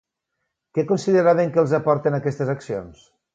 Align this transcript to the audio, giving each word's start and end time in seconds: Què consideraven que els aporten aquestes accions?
Què 0.77 0.85
consideraven 0.91 1.53
que 1.57 1.61
els 1.65 1.75
aporten 1.79 2.19
aquestes 2.21 2.51
accions? 2.55 3.07